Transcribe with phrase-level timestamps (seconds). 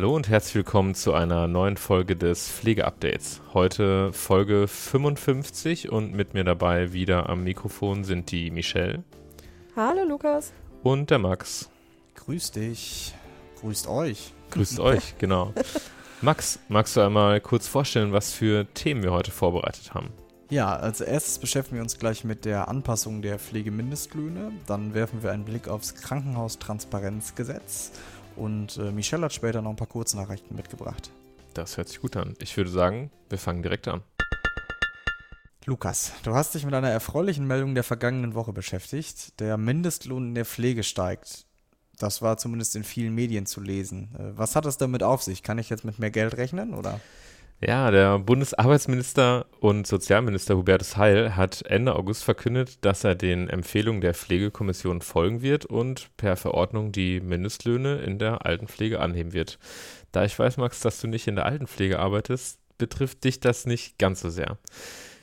[0.00, 3.42] Hallo und herzlich willkommen zu einer neuen Folge des Pflegeupdates.
[3.52, 9.04] Heute Folge 55 und mit mir dabei wieder am Mikrofon sind die Michelle.
[9.76, 10.54] Hallo Lukas.
[10.82, 11.68] Und der Max.
[12.14, 13.14] Grüß dich.
[13.60, 14.32] Grüßt euch.
[14.52, 15.52] Grüßt euch, genau.
[16.22, 20.08] Max, magst du einmal kurz vorstellen, was für Themen wir heute vorbereitet haben?
[20.48, 24.50] Ja, als erstes beschäftigen wir uns gleich mit der Anpassung der Pflegemindestlöhne.
[24.66, 27.92] Dann werfen wir einen Blick aufs Krankenhaustransparenzgesetz
[28.36, 31.10] und äh, Michelle hat später noch ein paar Kurznachrichten mitgebracht.
[31.54, 32.34] Das hört sich gut an.
[32.40, 34.02] Ich würde sagen, wir fangen direkt an.
[35.66, 39.38] Lukas, du hast dich mit einer erfreulichen Meldung der vergangenen Woche beschäftigt.
[39.40, 41.44] Der Mindestlohn in der Pflege steigt.
[41.98, 44.14] Das war zumindest in vielen Medien zu lesen.
[44.18, 45.42] Äh, was hat es damit auf sich?
[45.42, 47.00] Kann ich jetzt mit mehr Geld rechnen oder?
[47.62, 54.00] Ja, der Bundesarbeitsminister und Sozialminister Hubertus Heil hat Ende August verkündet, dass er den Empfehlungen
[54.00, 59.58] der Pflegekommission folgen wird und per Verordnung die Mindestlöhne in der Altenpflege anheben wird.
[60.10, 63.98] Da ich weiß, Max, dass du nicht in der Altenpflege arbeitest, betrifft dich das nicht
[63.98, 64.56] ganz so sehr.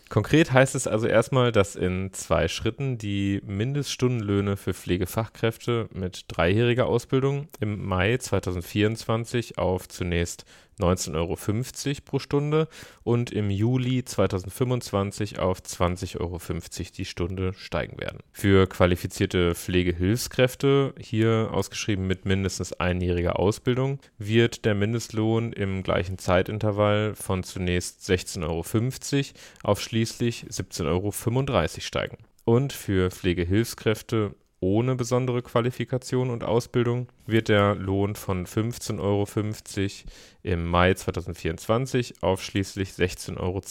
[0.10, 6.86] Konkret heißt es also erstmal, dass in zwei Schritten die Mindeststundenlöhne für Pflegefachkräfte mit dreijähriger
[6.86, 10.46] Ausbildung im Mai 2024 auf zunächst
[10.80, 12.68] 19,50 Euro pro Stunde
[13.04, 16.40] und im Juli 2025 auf 20,50 Euro
[16.96, 18.20] die Stunde steigen werden.
[18.32, 27.16] Für qualifizierte Pflegehilfskräfte, hier ausgeschrieben mit mindestens einjähriger Ausbildung, wird der Mindestlohn im gleichen Zeitintervall
[27.16, 28.64] von zunächst 16,50 Euro
[29.64, 31.12] auf schließlich 17,35 Euro
[31.82, 32.18] steigen.
[32.46, 39.28] Und für Pflegehilfskräfte ohne besondere Qualifikation und Ausbildung wird der Lohn von 15,50 Euro
[40.44, 43.62] im Mai 2024 auf schließlich 16,10 Euro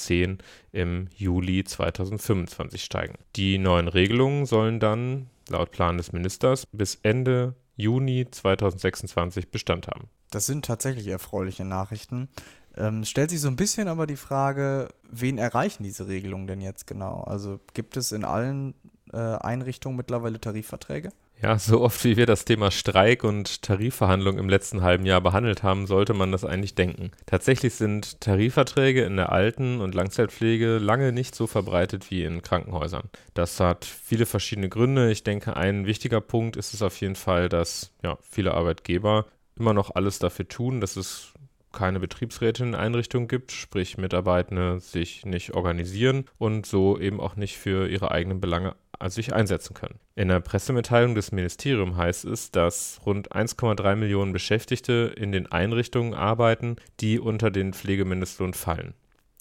[0.73, 3.15] im Juli 2025 steigen.
[3.35, 10.09] Die neuen Regelungen sollen dann, laut Plan des Ministers, bis Ende Juni 2026 Bestand haben.
[10.31, 12.29] Das sind tatsächlich erfreuliche Nachrichten.
[12.77, 16.87] Ähm, stellt sich so ein bisschen aber die Frage, wen erreichen diese Regelungen denn jetzt
[16.87, 17.23] genau?
[17.23, 18.75] Also gibt es in allen
[19.16, 21.10] äh, Einrichtungen mittlerweile Tarifverträge?
[21.43, 25.62] Ja, so oft wie wir das Thema Streik und Tarifverhandlungen im letzten halben Jahr behandelt
[25.62, 27.10] haben, sollte man das eigentlich denken.
[27.27, 33.10] Tatsächlich sind Tarifverträge in der Alten- und Langzeitpflege lange nicht so verbreitet wie in Krankenhäusern.
[33.34, 35.10] Das hat viele verschiedene Gründe.
[35.10, 39.27] Ich denke, ein wichtiger Punkt ist es auf jeden Fall, dass ja, viele Arbeitgeber
[39.59, 41.34] immer noch alles dafür tun, dass es
[41.77, 47.59] keine Betriebsräte in Einrichtungen gibt, sprich Mitarbeitende sich nicht organisieren und so eben auch nicht
[47.59, 48.75] für ihre eigenen Belange
[49.09, 49.99] sich einsetzen können.
[50.15, 56.15] In der Pressemitteilung des Ministeriums heißt es, dass rund 1,3 Millionen Beschäftigte in den Einrichtungen
[56.15, 58.95] arbeiten, die unter den Pflegemindestlohn fallen.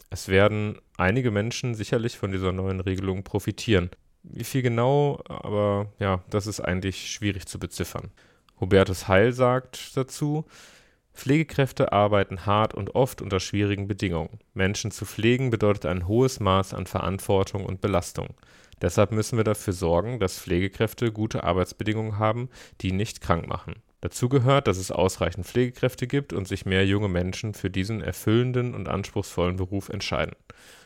[0.10, 3.90] Es werden einige Menschen sicherlich von dieser neuen Regelung profitieren.
[4.24, 8.12] Wie viel genau, aber ja, das ist eigentlich schwierig zu beziffern.
[8.60, 10.46] Hubertus Heil sagt dazu,
[11.14, 14.40] Pflegekräfte arbeiten hart und oft unter schwierigen Bedingungen.
[14.54, 18.36] Menschen zu pflegen bedeutet ein hohes Maß an Verantwortung und Belastung.
[18.82, 22.50] Deshalb müssen wir dafür sorgen, dass Pflegekräfte gute Arbeitsbedingungen haben,
[22.82, 23.76] die nicht krank machen.
[24.02, 28.76] Dazu gehört, dass es ausreichend Pflegekräfte gibt und sich mehr junge Menschen für diesen erfüllenden
[28.76, 30.36] und anspruchsvollen Beruf entscheiden.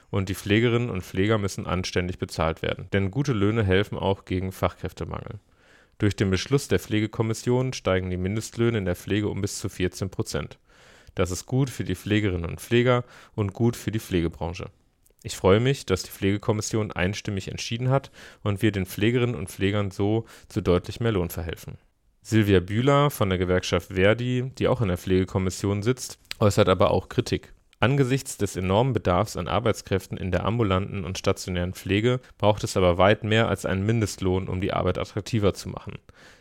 [0.10, 4.52] Und die Pflegerinnen und Pfleger müssen anständig bezahlt werden, denn gute Löhne helfen auch gegen
[4.52, 5.40] Fachkräftemangel.
[5.98, 10.10] Durch den Beschluss der Pflegekommission steigen die Mindestlöhne in der Pflege um bis zu 14
[10.10, 10.58] Prozent.
[11.14, 13.04] Das ist gut für die Pflegerinnen und Pfleger
[13.36, 14.70] und gut für die Pflegebranche.
[15.22, 18.12] Ich freue mich, dass die Pflegekommission einstimmig entschieden hat
[18.42, 21.78] und wir den Pflegerinnen und Pflegern so zu deutlich mehr Lohn verhelfen.
[22.22, 27.10] Silvia Bühler von der Gewerkschaft Verdi, die auch in der Pflegekommission sitzt, äußert aber auch
[27.10, 27.54] Kritik.
[27.82, 32.98] Angesichts des enormen Bedarfs an Arbeitskräften in der ambulanten und stationären Pflege braucht es aber
[32.98, 35.98] weit mehr als einen Mindestlohn, um die Arbeit attraktiver zu machen.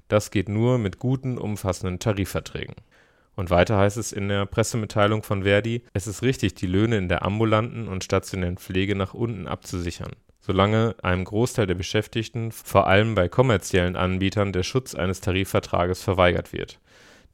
[0.08, 2.75] Das geht nur mit guten, umfassenden Tarifverträgen.
[3.38, 7.08] Und weiter heißt es in der Pressemitteilung von Verdi, es ist richtig, die Löhne in
[7.08, 10.11] der ambulanten und stationären Pflege nach unten abzusichern
[10.49, 16.55] solange einem Großteil der Beschäftigten, vor allem bei kommerziellen Anbietern, der Schutz eines Tarifvertrages verweigert
[16.55, 16.81] wird.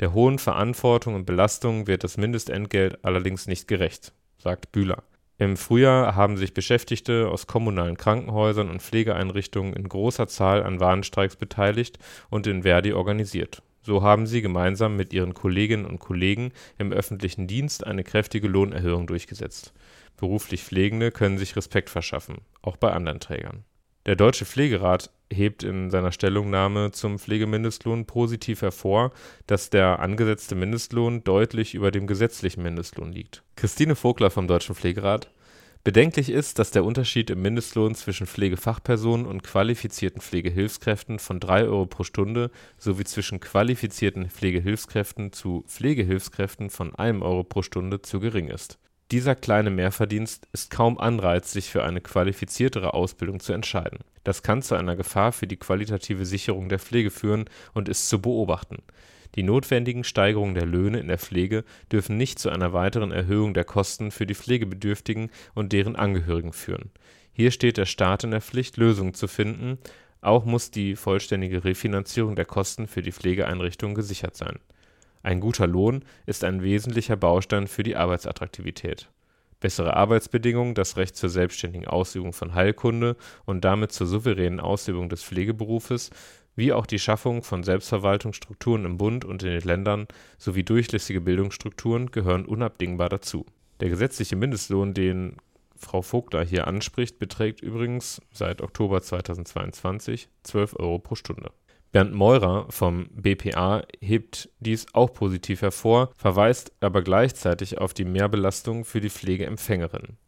[0.01, 5.05] Der hohen Verantwortung und Belastung wird das Mindestentgelt allerdings nicht gerecht, sagt Bühler.
[5.39, 11.37] Im Frühjahr haben sich Beschäftigte aus kommunalen Krankenhäusern und Pflegeeinrichtungen in großer Zahl an Warnstreiks
[11.37, 13.63] beteiligt und in Verdi organisiert.
[13.85, 19.07] So haben sie gemeinsam mit ihren Kolleginnen und Kollegen im öffentlichen Dienst eine kräftige Lohnerhöhung
[19.07, 19.73] durchgesetzt
[20.17, 23.65] Beruflich Pflegende können sich Respekt verschaffen, auch bei anderen Trägern.
[24.07, 29.13] Der Deutsche Pflegerat hebt in seiner Stellungnahme zum Pflegemindestlohn positiv hervor,
[29.47, 33.43] dass der angesetzte Mindestlohn deutlich über dem gesetzlichen Mindestlohn liegt.
[33.57, 35.31] Christine Vogler vom Deutschen Pflegerat
[35.85, 41.85] Bedenklich ist, dass der Unterschied im Mindestlohn zwischen Pflegefachpersonen und qualifizierten Pflegehilfskräften von 3 Euro
[41.85, 48.49] pro Stunde sowie zwischen qualifizierten Pflegehilfskräften zu Pflegehilfskräften von 1 Euro pro Stunde zu gering
[48.49, 48.79] ist
[49.15, 54.01] dieser kleine Mehrverdienst ist kaum Anreiz, sich für eine qualifiziertere Ausbildung zu entscheiden.
[54.25, 57.45] Das kann zu einer Gefahr für die qualitative Sicherung der Pflege führen
[57.75, 58.83] und ist zu beobachten.
[59.35, 63.65] Die notwendigen Steigerungen der Löhne in der Pflege dürfen nicht zu einer weiteren Erhöhung der
[63.65, 66.91] Kosten für die Pflegebedürftigen und deren Angehörigen führen.
[67.33, 69.79] Hier steht der Staat in der Pflicht, Lösungen zu finden.
[70.21, 74.59] Auch muss die vollständige Refinanzierung der Kosten für die Pflegeeinrichtungen gesichert sein
[75.25, 79.09] ein guter Lohn ist ein wesentlicher Baustein für die Arbeitsattraktivität.
[79.59, 83.17] Bessere Arbeitsbedingungen, das Recht zur selbstständigen Ausübung von Heilkunde
[83.47, 86.11] und damit zur souveränen Ausübung des Pflegeberufes,
[86.57, 90.07] wie auch die Schaffung von Selbstverwaltungsstrukturen im Bund und in den Ländern
[90.39, 93.47] sowie durchlässige Bildungsstrukturen gehören unabdingbar dazu.
[93.81, 95.37] Der gesetzliche Mindestlohn, den
[95.77, 101.51] Frau Vogler hier anspricht, beträgt übrigens seit Oktober 2022 12 Euro pro Stunde
[101.95, 108.85] Bernd Meurer vom BPA hebt dies auch positiv hervor, verweist aber gleichzeitig auf die Mehrbelastung
[108.85, 110.19] für die Pflegeempfängerinnen.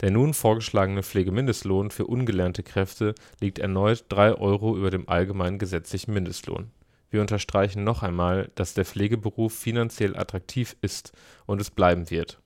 [0.00, 6.12] Der nun vorgeschlagene Pflegemindestlohn für ungelernte Kräfte liegt erneut drei Euro über dem allgemeinen gesetzlichen
[6.14, 6.70] Mindestlohn.
[7.10, 11.12] Wir unterstreichen noch einmal, dass der Pflegeberuf finanziell attraktiv ist
[11.46, 12.40] und es bleiben wird.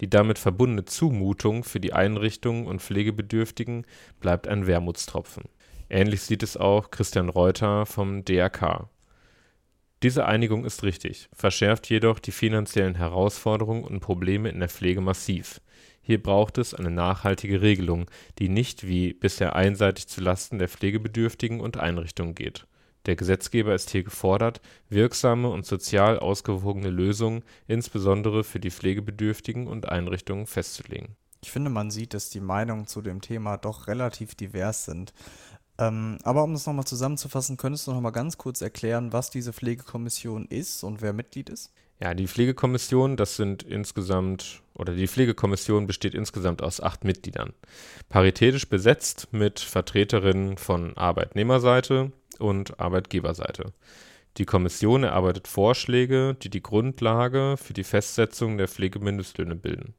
[0.00, 3.86] Die damit verbundene Zumutung für die Einrichtungen und Pflegebedürftigen
[4.20, 5.44] bleibt ein Wermutstropfen
[5.92, 8.88] Ähnlich sieht es auch Christian Reuter vom DRK.
[10.02, 15.60] Diese Einigung ist richtig, verschärft jedoch die finanziellen Herausforderungen und Probleme in der Pflege massiv.
[16.02, 21.60] Hier braucht es eine nachhaltige Regelung, die nicht wie bisher einseitig zu Lasten der Pflegebedürftigen
[21.60, 22.66] und Einrichtungen geht.
[23.06, 29.88] Der Gesetzgeber ist hier gefordert, wirksame und sozial ausgewogene Lösungen insbesondere für die Pflegebedürftigen und
[29.88, 31.16] Einrichtungen festzulegen.
[31.42, 35.12] Ich finde, man sieht, dass die Meinungen zu dem Thema doch relativ divers sind.
[35.78, 39.52] Ähm, aber um das nochmal zusammenzufassen, könntest du noch mal ganz kurz erklären, was diese
[39.52, 41.72] Pflegekommission ist und wer Mitglied ist?
[42.00, 47.52] Ja, die Pflegekommission, das sind insgesamt, oder die Pflegekommission besteht insgesamt aus acht Mitgliedern.
[48.08, 53.72] Paritätisch besetzt mit Vertreterinnen von Arbeitnehmerseite und Arbeitgeberseite.
[54.38, 59.94] Die Kommission erarbeitet Vorschläge, die die Grundlage für die Festsetzung der Pflegemindestlöhne bilden.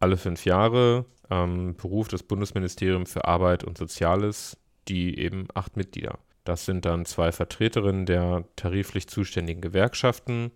[0.00, 4.56] Alle fünf Jahre ähm, beruft das Bundesministerium für Arbeit und Soziales
[4.88, 6.18] die eben acht Mitglieder.
[6.44, 10.50] Das sind dann zwei Vertreterinnen der tariflich zuständigen Gewerkschaften,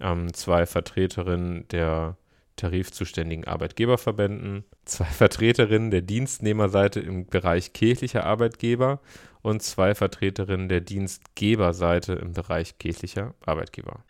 [0.00, 2.16] ähm, zwei Vertreterinnen der
[2.56, 9.00] tarifzuständigen Arbeitgeberverbänden, zwei Vertreterinnen der Dienstnehmerseite im Bereich kirchlicher Arbeitgeber
[9.42, 14.04] und zwei Vertreterinnen der Dienstgeberseite im Bereich kirchlicher Arbeitgeber.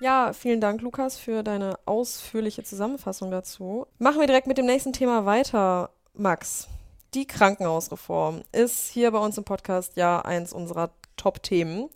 [0.00, 3.86] Ja, vielen Dank, Lukas, für deine ausführliche Zusammenfassung dazu.
[3.98, 5.90] Machen wir direkt mit dem nächsten Thema weiter.
[6.14, 6.68] Max,
[7.14, 11.88] die Krankenhausreform ist hier bei uns im Podcast ja eins unserer Top-Themen.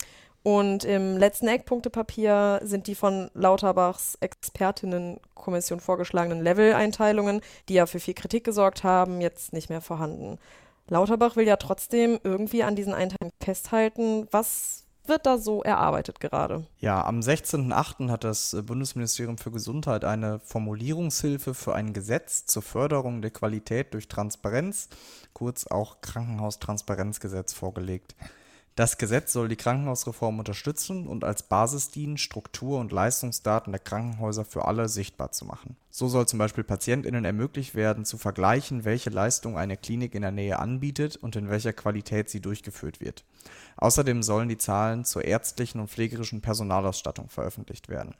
[0.43, 8.13] Und im letzten Eckpunktepapier sind die von Lauterbachs Expertinnenkommission vorgeschlagenen Level-Einteilungen, die ja für viel
[8.13, 10.39] Kritik gesorgt haben, jetzt nicht mehr vorhanden.
[10.87, 14.27] Lauterbach will ja trotzdem irgendwie an diesen Einteilungen festhalten.
[14.31, 16.65] Was wird da so erarbeitet gerade?
[16.79, 18.09] Ja, am 16.08.
[18.09, 24.07] hat das Bundesministerium für Gesundheit eine Formulierungshilfe für ein Gesetz zur Förderung der Qualität durch
[24.07, 24.89] Transparenz,
[25.33, 28.15] kurz auch Krankenhaustransparenzgesetz, vorgelegt.
[28.77, 34.45] Das Gesetz soll die Krankenhausreform unterstützen und als Basis dienen, Struktur- und Leistungsdaten der Krankenhäuser
[34.45, 35.75] für alle sichtbar zu machen.
[35.89, 40.29] So soll zum Beispiel PatientInnen ermöglicht werden, zu vergleichen, welche Leistung eine Klinik in der
[40.29, 43.25] Nähe anbietet und in welcher Qualität sie durchgeführt wird.
[43.77, 48.13] Außerdem sollen die Zahlen zur ärztlichen und pflegerischen Personalausstattung veröffentlicht werden.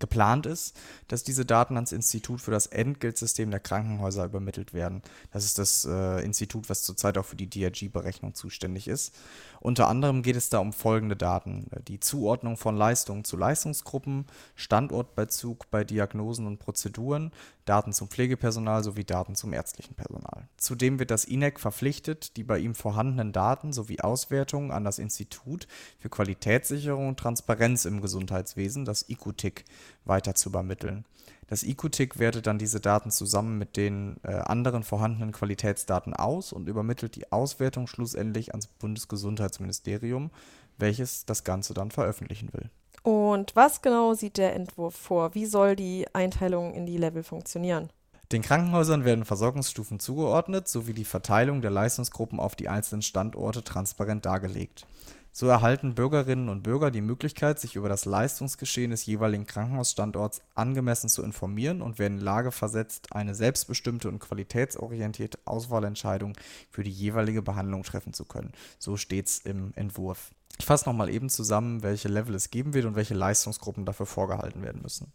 [0.00, 0.76] Geplant ist,
[1.06, 5.02] dass diese Daten ans Institut für das Entgeltsystem der Krankenhäuser übermittelt werden.
[5.32, 9.14] Das ist das äh, Institut, was zurzeit auch für die DRG-Berechnung zuständig ist.
[9.60, 11.68] Unter anderem geht es da um folgende Daten.
[11.86, 14.26] Die Zuordnung von Leistungen zu Leistungsgruppen,
[14.56, 17.30] Standortbezug bei Diagnosen und Prozeduren,
[17.64, 20.48] Daten zum Pflegepersonal sowie Daten zum ärztlichen Personal.
[20.56, 25.68] Zudem wird das INEC verpflichtet, die bei ihm vorhandenen Daten sowie Auswertungen an das Institut
[25.98, 29.64] für Qualitätssicherung und Transparenz im Gesundheitswesen, das IQTIC,
[30.04, 31.04] weiter zu übermitteln.
[31.46, 36.68] Das IQTIC wertet dann diese Daten zusammen mit den äh, anderen vorhandenen Qualitätsdaten aus und
[36.68, 40.30] übermittelt die Auswertung schlussendlich ans Bundesgesundheitsministerium,
[40.78, 42.70] welches das Ganze dann veröffentlichen will.
[43.02, 45.34] Und was genau sieht der Entwurf vor?
[45.34, 47.90] Wie soll die Einteilung in die Level funktionieren?
[48.32, 54.24] Den Krankenhäusern werden Versorgungsstufen zugeordnet sowie die Verteilung der Leistungsgruppen auf die einzelnen Standorte transparent
[54.24, 54.86] dargelegt.
[55.32, 61.08] So erhalten Bürgerinnen und Bürger die Möglichkeit, sich über das Leistungsgeschehen des jeweiligen Krankenhausstandorts angemessen
[61.08, 66.34] zu informieren und werden in Lage versetzt, eine selbstbestimmte und qualitätsorientierte Auswahlentscheidung
[66.70, 68.52] für die jeweilige Behandlung treffen zu können.
[68.78, 70.30] So steht es im Entwurf.
[70.58, 74.62] Ich fasse nochmal eben zusammen, welche Level es geben wird und welche Leistungsgruppen dafür vorgehalten
[74.62, 75.12] werden müssen.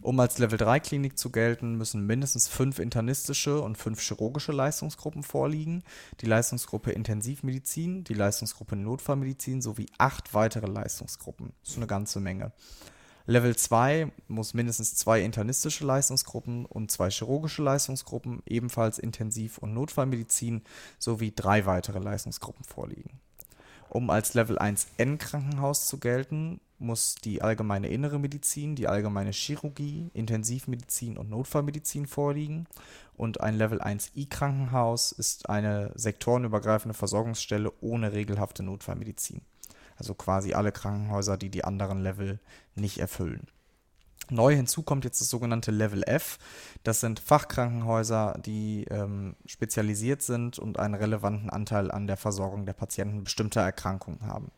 [0.00, 5.82] Um als Level-3-Klinik zu gelten, müssen mindestens fünf internistische und fünf chirurgische Leistungsgruppen vorliegen,
[6.20, 11.52] die Leistungsgruppe Intensivmedizin, die Leistungsgruppe Notfallmedizin sowie acht weitere Leistungsgruppen.
[11.62, 12.52] Das ist eine ganze Menge.
[13.26, 20.62] Level 2 muss mindestens zwei internistische Leistungsgruppen und zwei chirurgische Leistungsgruppen, ebenfalls Intensiv- und Notfallmedizin
[20.98, 23.20] sowie drei weitere Leistungsgruppen vorliegen.
[23.90, 30.10] Um als Level 1N Krankenhaus zu gelten, muss die allgemeine innere Medizin, die allgemeine Chirurgie,
[30.14, 32.66] Intensivmedizin und Notfallmedizin vorliegen.
[33.16, 39.40] Und ein Level 1i Krankenhaus ist eine sektorenübergreifende Versorgungsstelle ohne regelhafte Notfallmedizin.
[39.96, 42.38] Also quasi alle Krankenhäuser, die die anderen Level
[42.76, 43.48] nicht erfüllen.
[44.30, 46.38] Neu hinzu kommt jetzt das sogenannte Level F.
[46.82, 52.74] Das sind Fachkrankenhäuser, die ähm, spezialisiert sind und einen relevanten Anteil an der Versorgung der
[52.74, 54.50] Patienten bestimmter Erkrankungen haben.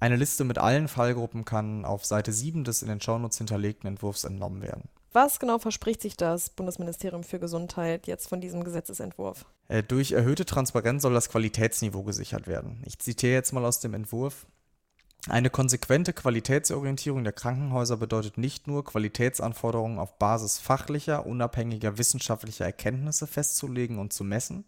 [0.00, 4.24] Eine Liste mit allen Fallgruppen kann auf Seite 7 des in den Shownotes hinterlegten Entwurfs
[4.24, 4.88] entnommen werden.
[5.12, 9.44] Was genau verspricht sich das Bundesministerium für Gesundheit jetzt von diesem Gesetzesentwurf?
[9.68, 12.82] Äh, durch erhöhte Transparenz soll das Qualitätsniveau gesichert werden.
[12.86, 14.46] Ich zitiere jetzt mal aus dem Entwurf.
[15.28, 23.26] Eine konsequente Qualitätsorientierung der Krankenhäuser bedeutet nicht nur, Qualitätsanforderungen auf Basis fachlicher, unabhängiger wissenschaftlicher Erkenntnisse
[23.26, 24.64] festzulegen und zu messen,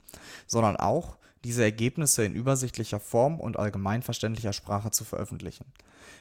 [0.47, 5.64] sondern auch, diese Ergebnisse in übersichtlicher Form und allgemeinverständlicher Sprache zu veröffentlichen.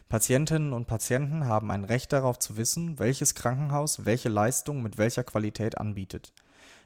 [0.08, 5.26] Patientinnen und Patienten haben ein Recht darauf zu wissen, welches Krankenhaus welche Leistung mit welcher
[5.26, 6.34] Qualität anbietet.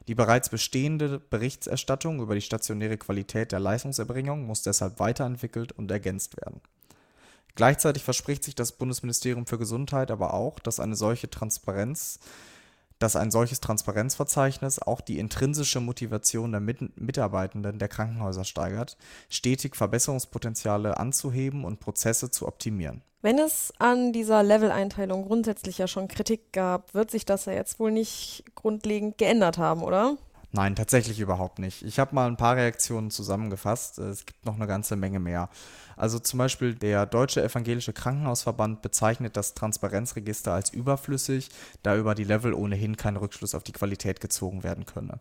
[0.08, 6.36] Die bereits bestehende Berichterstattung über die stationäre Qualität der Leistungserbringung muss deshalb weiterentwickelt und ergänzt
[6.36, 6.60] werden
[7.56, 12.20] Gleichzeitig verspricht sich das Bundesministerium für Gesundheit aber auch, dass eine solche Transparenz
[12.98, 18.96] dass ein solches Transparenzverzeichnis auch die intrinsische Motivation der Mit Mitarbeitenden der Krankenhäuser steigert,
[19.28, 23.02] stetig Verbesserungspotenziale anzuheben und Prozesse zu optimieren.
[23.22, 27.78] Wenn es an dieser Level-Einteilung grundsätzlich ja schon Kritik gab, wird sich das ja jetzt
[27.80, 30.16] wohl nicht grundlegend geändert haben, oder?
[30.56, 31.82] Nein, tatsächlich überhaupt nicht.
[31.82, 33.98] Ich habe mal ein paar Reaktionen zusammengefasst.
[33.98, 35.50] Es gibt noch eine ganze Menge mehr.
[35.98, 41.50] Also zum Beispiel der Deutsche Evangelische Krankenhausverband bezeichnet das Transparenzregister als überflüssig,
[41.82, 45.20] da über die Level ohnehin kein Rückschluss auf die Qualität gezogen werden könne.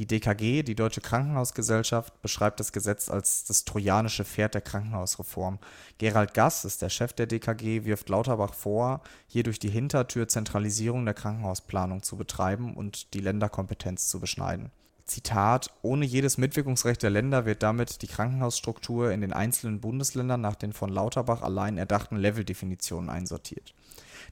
[0.00, 5.58] Die DKG, die Deutsche Krankenhausgesellschaft, beschreibt das Gesetz als das trojanische Pferd der Krankenhausreform.
[5.98, 11.04] Gerald Gass ist der Chef der DKG, wirft Lauterbach vor, hier durch die Hintertür Zentralisierung
[11.04, 14.70] der Krankenhausplanung zu betreiben und die Länderkompetenz zu beschneiden.
[15.04, 20.54] Zitat, ohne jedes Mitwirkungsrecht der Länder wird damit die Krankenhausstruktur in den einzelnen Bundesländern nach
[20.54, 23.74] den von Lauterbach allein erdachten Leveldefinitionen einsortiert.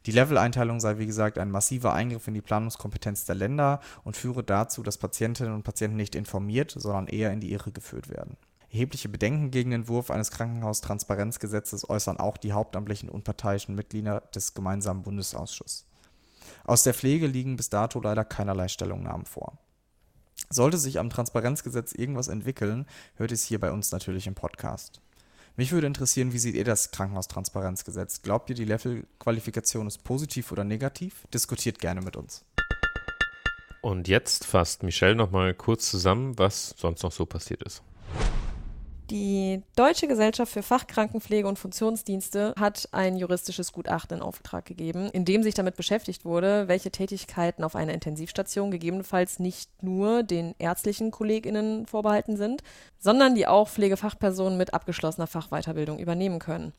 [0.07, 4.43] Die Level-Einteilung sei wie gesagt ein massiver Eingriff in die Planungskompetenz der Länder und führe
[4.43, 8.37] dazu, dass Patientinnen und Patienten nicht informiert, sondern eher in die Irre geführt werden.
[8.71, 15.03] Erhebliche Bedenken gegen den Entwurf eines Krankenhaustransparenzgesetzes äußern auch die hauptamtlichen unparteiischen Mitglieder des gemeinsamen
[15.03, 15.87] Bundesausschusses.
[16.65, 19.59] Aus der Pflege liegen bis dato leider keinerlei Stellungnahmen vor.
[20.51, 22.87] Sollte sich am Transparenzgesetz irgendwas entwickeln,
[23.17, 25.01] hört es hier bei uns natürlich im Podcast.
[25.59, 28.23] Mich würde interessieren, wie seht ihr das Krankenhaustransparenzgesetz?
[28.23, 31.27] Glaubt ihr, die Level-Qualifikation ist positiv oder negativ?
[31.35, 32.45] Diskutiert gerne mit uns.
[33.81, 37.83] Und jetzt fasst Michelle nochmal kurz zusammen, was sonst noch so passiert ist.
[39.11, 45.25] Die Deutsche Gesellschaft für Fachkrankenpflege und Funktionsdienste hat ein juristisches Gutachten in Auftrag gegeben, in
[45.25, 51.11] dem sich damit beschäftigt wurde, welche Tätigkeiten auf einer Intensivstation gegebenenfalls nicht nur den ärztlichen
[51.11, 52.63] KollegInnen vorbehalten sind,
[52.99, 56.75] sondern die auch Pflegefachpersonen mit abgeschlossener Fachweiterbildung übernehmen können.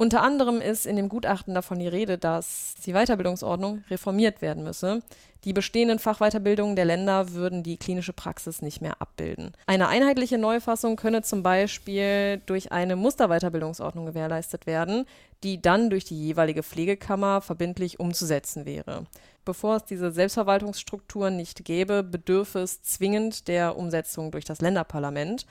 [0.00, 5.02] Unter anderem ist in dem Gutachten davon die Rede, dass die Weiterbildungsordnung reformiert werden müsse.
[5.42, 9.54] Die bestehenden Fachweiterbildungen der Länder würden die klinische Praxis nicht mehr abbilden.
[9.66, 15.04] Eine einheitliche Neufassung könne zum Beispiel durch eine Musterweiterbildungsordnung gewährleistet werden,
[15.42, 19.04] die dann durch die jeweilige Pflegekammer verbindlich umzusetzen wäre.
[19.44, 25.44] Bevor es diese Selbstverwaltungsstrukturen nicht gäbe, bedürfe es zwingend der Umsetzung durch das Länderparlament.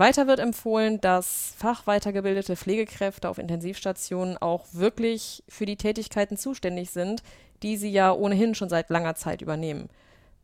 [0.00, 7.22] Weiter wird empfohlen, dass fachweitergebildete Pflegekräfte auf Intensivstationen auch wirklich für die Tätigkeiten zuständig sind,
[7.62, 9.90] die sie ja ohnehin schon seit langer Zeit übernehmen.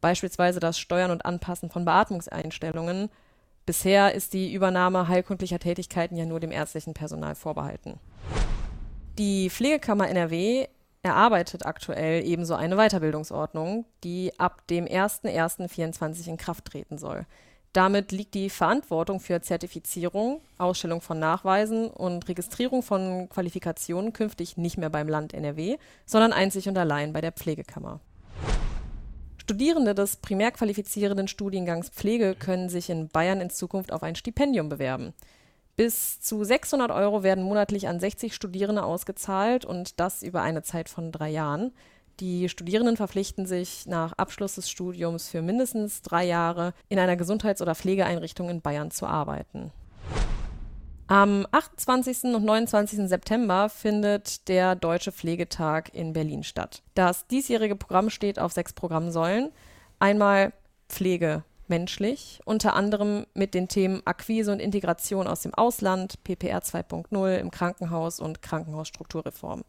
[0.02, 3.08] Beispielsweise das Steuern und Anpassen von Beatmungseinstellungen.
[3.64, 7.98] Bisher ist die Übernahme heilkundlicher Tätigkeiten ja nur dem ärztlichen Personal vorbehalten.
[9.18, 10.66] Die Pflegekammer NRW
[11.02, 17.24] erarbeitet aktuell ebenso eine Weiterbildungsordnung, die ab dem 01.01.2024 in Kraft treten soll.
[17.72, 24.78] Damit liegt die Verantwortung für Zertifizierung, Ausstellung von Nachweisen und Registrierung von Qualifikationen künftig nicht
[24.78, 28.00] mehr beim Land NRW, sondern einzig und allein bei der Pflegekammer.
[29.46, 34.68] Studierende des primär qualifizierenden Studiengangs Pflege können sich in Bayern in Zukunft auf ein Stipendium
[34.68, 35.12] bewerben.
[35.76, 40.88] Bis zu 600 Euro werden monatlich an 60 Studierende ausgezahlt und das über eine Zeit
[40.88, 41.72] von drei Jahren.
[42.20, 47.60] Die Studierenden verpflichten sich nach Abschluss des Studiums für mindestens drei Jahre in einer Gesundheits-
[47.60, 49.70] oder Pflegeeinrichtung in Bayern zu arbeiten.
[51.08, 52.34] Am 28.
[52.34, 53.06] und 29.
[53.06, 56.82] September findet der Deutsche Pflegetag in Berlin statt.
[56.94, 59.52] Das diesjährige Programm steht auf sechs Programmsäulen.
[59.98, 60.52] Einmal
[60.88, 67.36] Pflege menschlich, unter anderem mit den Themen Akquise und Integration aus dem Ausland, PPR 2.0
[67.36, 69.64] im Krankenhaus und Krankenhausstrukturreform.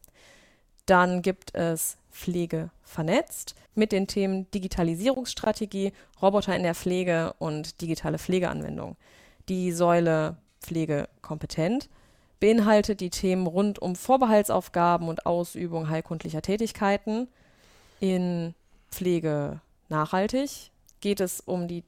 [0.86, 8.18] Dann gibt es Pflege vernetzt mit den Themen Digitalisierungsstrategie, Roboter in der Pflege und digitale
[8.18, 8.98] Pflegeanwendung.
[9.50, 11.90] Die Säule Pflege kompetent
[12.40, 17.28] beinhaltet die Themen rund um Vorbehaltsaufgaben und Ausübung heilkundlicher Tätigkeiten.
[18.00, 18.56] In
[18.90, 20.72] Pflege nachhaltig
[21.02, 21.84] geht es um die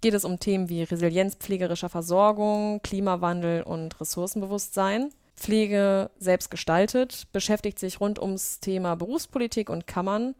[0.00, 5.10] geht es um Themen wie Resilienz pflegerischer Versorgung, Klimawandel und Ressourcenbewusstsein.
[5.36, 10.34] Pflege selbst gestaltet, beschäftigt sich rund ums Thema Berufspolitik und Kammern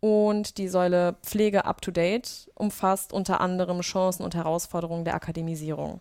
[0.00, 6.00] und die Säule Pflege up to date umfasst unter anderem Chancen und Herausforderungen der Akademisierung.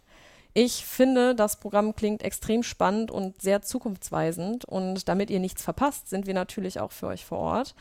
[0.53, 6.09] Ich finde, das Programm klingt extrem spannend und sehr zukunftsweisend und damit ihr nichts verpasst,
[6.09, 7.75] sind wir natürlich auch für euch vor Ort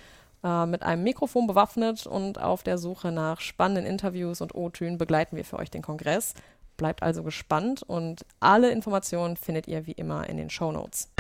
[0.45, 5.37] äh, mit einem Mikrofon bewaffnet und auf der Suche nach spannenden Interviews und O-Tönen begleiten
[5.37, 6.35] wir für euch den Kongress.
[6.77, 11.11] Bleibt also gespannt und alle Informationen findet ihr wie immer in den Show Notes.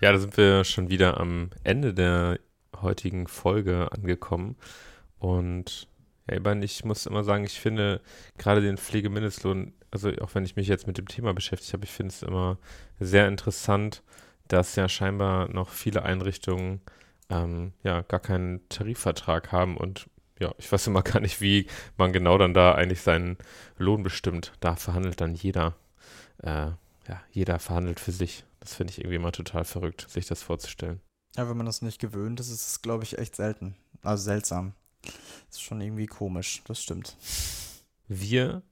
[0.00, 2.38] Ja, da sind wir schon wieder am Ende der
[2.80, 4.56] heutigen Folge angekommen.
[5.18, 5.88] Und
[6.30, 8.00] ja, ich muss immer sagen, ich finde
[8.38, 11.90] gerade den Pflegemindestlohn, also auch wenn ich mich jetzt mit dem Thema beschäftigt habe, ich
[11.90, 12.58] finde es immer
[12.98, 14.02] sehr interessant,
[14.48, 16.80] dass ja scheinbar noch viele Einrichtungen
[17.28, 20.06] ähm, ja gar keinen Tarifvertrag haben und
[20.40, 23.36] ja, ich weiß immer gar nicht, wie man genau dann da eigentlich seinen
[23.78, 24.52] Lohn bestimmt.
[24.60, 25.76] Da verhandelt dann jeder,
[26.42, 26.70] äh,
[27.08, 28.44] ja, jeder verhandelt für sich.
[28.58, 31.00] Das finde ich irgendwie immer total verrückt, sich das vorzustellen.
[31.36, 33.76] Ja, wenn man das nicht gewöhnt ist, ist es, glaube ich, echt selten.
[34.02, 34.74] Also seltsam.
[35.02, 37.16] Das ist schon irgendwie komisch, das stimmt.
[38.08, 38.62] Wir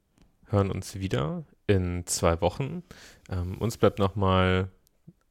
[0.46, 2.82] hören uns wieder in zwei Wochen.
[3.30, 4.70] Ähm, uns bleibt nochmal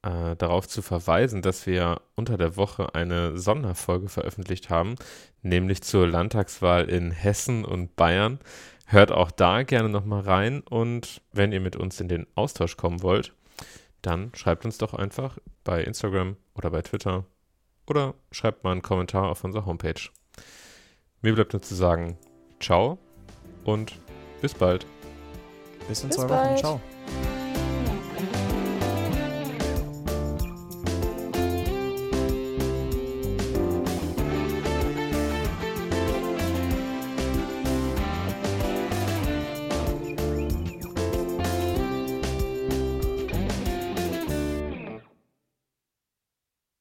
[0.08, 4.96] äh, darauf zu verweisen, dass wir unter der Woche eine Sonderfolge veröffentlicht haben,
[5.42, 8.40] nämlich zur Landtagswahl in Hessen und Bayern.
[8.86, 13.02] Hört auch da gerne nochmal rein und wenn ihr mit uns in den Austausch kommen
[13.02, 13.34] wollt,
[14.02, 17.26] dann schreibt uns doch einfach bei Instagram oder bei Twitter
[17.86, 20.10] oder schreibt mal einen Kommentar auf unserer Homepage.
[21.22, 22.18] Mir bleibt nur zu sagen,
[22.62, 22.98] ciao
[23.66, 24.00] und
[24.42, 24.86] bis bald.
[25.90, 26.50] Bis in Bis zwei bald.
[26.52, 26.58] Wochen.
[26.58, 26.97] Ciao.